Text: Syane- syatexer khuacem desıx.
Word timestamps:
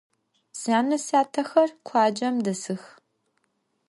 Syane- 0.59 0.95
syatexer 1.05 1.69
khuacem 1.87 2.35
desıx. 2.45 2.83